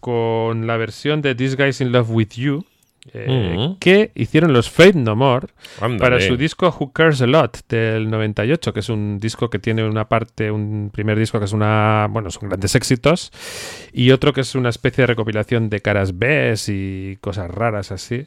[0.00, 2.64] con la versión de This Guy's in Love with You.
[3.12, 3.78] Eh, Mm.
[3.78, 5.48] que hicieron los Fate No More
[5.80, 5.98] Ándale.
[6.00, 9.84] para su disco Who Cares a Lot del 98, que es un disco que tiene
[9.88, 13.32] una parte, un primer disco que es una, bueno, son grandes éxitos,
[13.92, 18.26] y otro que es una especie de recopilación de caras B y cosas raras así,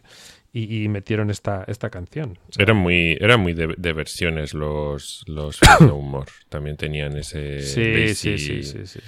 [0.58, 2.38] y, y metieron esta, esta canción.
[2.58, 6.32] Eran muy, eran muy de, de versiones los, los No More.
[6.50, 7.62] También tenían ese.
[7.62, 9.00] Sí, sí, sí, sí, sí, sí, sí.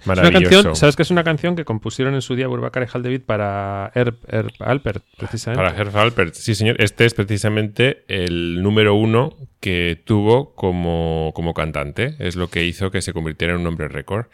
[0.00, 0.50] Es una Maravilloso.
[0.50, 3.20] canción, ¿Sabes que es una canción que compusieron en su día Burbacar y Hal David
[3.24, 5.64] para Herb, Herb Alpert, precisamente?
[5.64, 6.76] Para Herb Alpert, sí señor.
[6.82, 12.16] Este es precisamente el número uno que tuvo como, como cantante.
[12.18, 14.26] Es lo que hizo que se convirtiera en un hombre récord.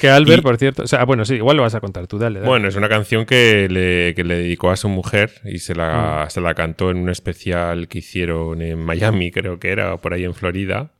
[0.00, 2.18] Que Albert, Y- por cierto, o sea, bueno, sí, igual lo vas a contar tú,
[2.18, 2.40] dale.
[2.40, 2.48] dale.
[2.48, 5.76] Bueno, es una canción que le, que le dedicó a su mujer y se Mm.
[6.28, 10.24] Se la cantó en un especial que hicieron en Miami, creo que era, por ahí
[10.24, 10.90] en Florida.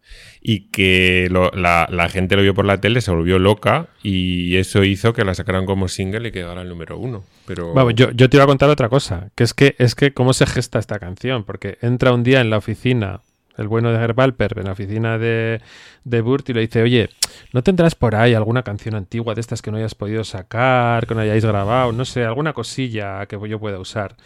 [0.43, 5.13] Y que la, gente lo vio por la tele, se volvió loca y eso hizo
[5.13, 7.25] que la sacaran como single y quedara el número uno.
[7.47, 10.13] Pero Vamos, yo, yo te iba a contar otra cosa, que es que es que
[10.13, 13.21] cómo se gesta esta canción, porque entra un día en la oficina,
[13.57, 15.61] el bueno de Herb Alpert, en la oficina de,
[16.05, 17.11] de Burt y le dice, oye,
[17.53, 21.15] ¿no tendrás por ahí alguna canción antigua de estas que no hayas podido sacar, que
[21.15, 24.17] no hayáis grabado, no sé, alguna cosilla que yo pueda usar?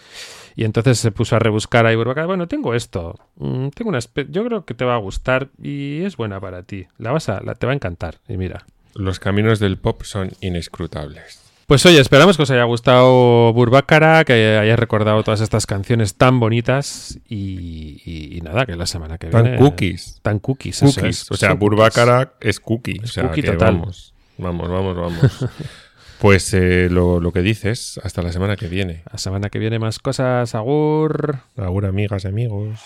[0.57, 3.99] Y entonces se puso a rebuscar ahí, bueno, tengo esto, mm, tengo una
[4.29, 7.41] yo creo que te va a gustar y es buena para ti, la vas a,
[7.43, 8.64] la, te va a encantar, y mira.
[8.95, 11.43] los caminos del pop son inescrutables.
[11.67, 16.39] Pues oye, esperamos que os haya gustado Burbacara, que hayáis recordado todas estas canciones tan
[16.39, 19.59] bonitas y, y- y nada, que la semana que Tan viene...
[19.59, 20.21] cookies.
[20.23, 21.23] Tan cookies, eso Cookies.
[21.23, 23.01] es, o sea, son Burbacara es cookie.
[23.03, 23.77] Es o sea, cookie total.
[23.79, 25.47] Vamos, vamos, vamos, vamos.
[26.21, 29.03] pues eh, lo, lo que dices, hasta la semana que viene.
[29.11, 31.39] La semana que viene más cosas, Agur.
[31.57, 32.79] Agur, amigas y amigos.